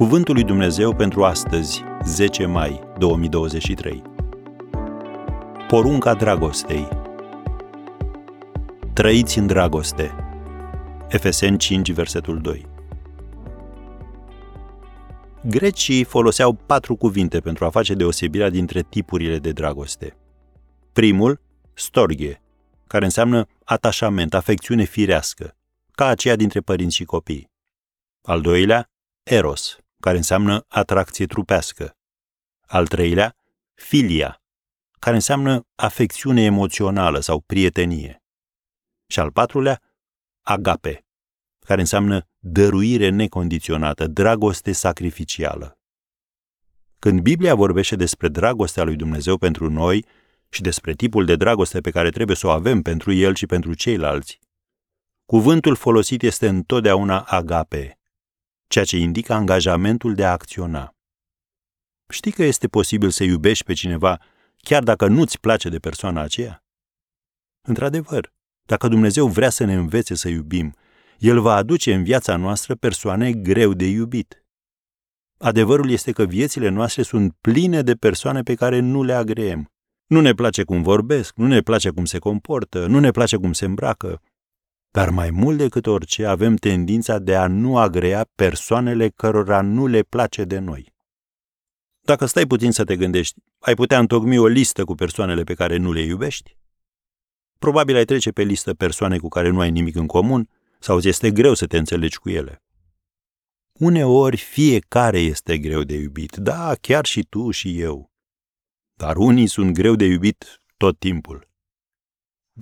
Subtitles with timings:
[0.00, 4.02] Cuvântul lui Dumnezeu pentru astăzi, 10 mai 2023.
[5.68, 6.88] Porunca dragostei.
[8.92, 10.14] Trăiți în dragoste.
[11.08, 12.66] Efeseni 5, versetul 2.
[15.42, 20.16] Grecii foloseau patru cuvinte pentru a face deosebirea dintre tipurile de dragoste.
[20.92, 21.40] Primul,
[21.74, 22.42] storghe,
[22.86, 25.56] care înseamnă atașament, afecțiune firească,
[25.90, 27.50] ca aceea dintre părinți și copii.
[28.22, 28.90] Al doilea,
[29.22, 31.96] eros, care înseamnă atracție trupească.
[32.66, 33.36] Al treilea,
[33.74, 34.42] filia,
[34.98, 38.22] care înseamnă afecțiune emoțională sau prietenie.
[39.06, 39.82] Și al patrulea,
[40.40, 41.04] agape,
[41.58, 45.78] care înseamnă dăruire necondiționată, dragoste sacrificială.
[46.98, 50.06] Când Biblia vorbește despre dragostea lui Dumnezeu pentru noi
[50.48, 53.74] și despre tipul de dragoste pe care trebuie să o avem pentru El și pentru
[53.74, 54.38] ceilalți,
[55.26, 57.99] cuvântul folosit este întotdeauna agape,
[58.70, 60.94] ceea ce indică angajamentul de a acționa.
[62.08, 64.20] Știi că este posibil să iubești pe cineva
[64.56, 66.64] chiar dacă nu-ți place de persoana aceea?
[67.68, 68.32] Într-adevăr,
[68.66, 70.74] dacă Dumnezeu vrea să ne învețe să iubim,
[71.18, 74.44] El va aduce în viața noastră persoane greu de iubit.
[75.38, 79.72] Adevărul este că viețile noastre sunt pline de persoane pe care nu le agreem.
[80.06, 83.52] Nu ne place cum vorbesc, nu ne place cum se comportă, nu ne place cum
[83.52, 84.22] se îmbracă,
[84.90, 90.02] dar mai mult decât orice avem tendința de a nu agrea persoanele cărora nu le
[90.02, 90.94] place de noi.
[92.00, 95.76] Dacă stai puțin să te gândești, ai putea întocmi o listă cu persoanele pe care
[95.76, 96.56] nu le iubești?
[97.58, 101.08] Probabil ai trece pe listă persoane cu care nu ai nimic în comun sau ți
[101.08, 102.62] este greu să te înțelegi cu ele.
[103.72, 108.12] Uneori fiecare este greu de iubit, da, chiar și tu și eu.
[108.94, 111.49] Dar unii sunt greu de iubit tot timpul.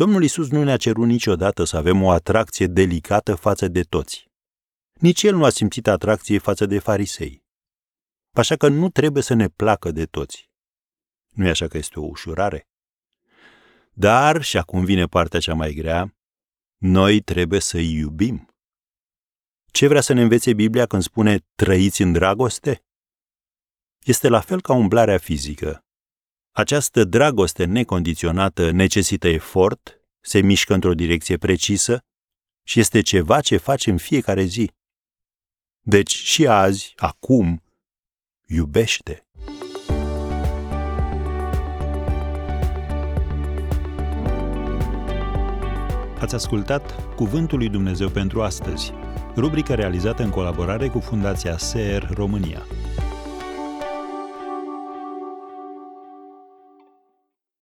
[0.00, 4.30] Domnul Isus nu ne-a cerut niciodată să avem o atracție delicată față de toți.
[4.92, 7.44] Nici el nu a simțit atracție față de farisei.
[8.34, 10.50] Așa că nu trebuie să ne placă de toți.
[11.28, 12.68] nu e așa că este o ușurare?
[13.92, 16.16] Dar, și acum vine partea cea mai grea,
[16.76, 18.48] noi trebuie să iubim.
[19.72, 22.84] Ce vrea să ne învețe Biblia când spune trăiți în dragoste?
[24.04, 25.87] Este la fel ca umblarea fizică.
[26.58, 32.04] Această dragoste necondiționată necesită efort, se mișcă într-o direcție precisă
[32.62, 34.70] și este ceva ce facem fiecare zi.
[35.80, 37.62] Deci și azi, acum,
[38.46, 39.26] iubește.
[46.20, 48.92] Ați ascultat Cuvântul lui Dumnezeu pentru astăzi,
[49.36, 52.66] rubrica realizată în colaborare cu Fundația SER România.